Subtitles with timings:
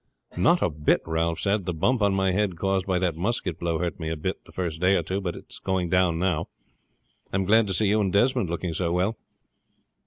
[0.35, 1.65] "Not a bit," Ralph said.
[1.67, 4.51] "The bump on my head caused by that musket blow hurt me a bit the
[4.51, 6.47] first day or two, but it's going down now.
[7.31, 9.19] I am glad to see you and Desmond looking so well."